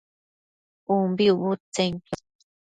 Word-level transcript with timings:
ubi 0.95 1.25
ucbudtsenquioc 1.31 2.07